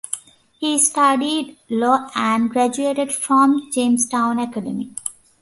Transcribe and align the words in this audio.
He 0.57 0.79
studied 0.79 1.59
law 1.69 2.09
and 2.15 2.49
graduated 2.49 3.13
from 3.13 3.69
Jamestown 3.71 4.39
Academy. 4.39 4.95